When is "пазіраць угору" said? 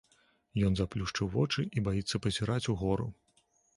2.25-3.07